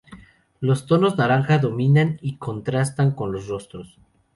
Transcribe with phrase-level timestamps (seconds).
[0.61, 3.99] Los tonos naranja dominan y contrastan con los rostros.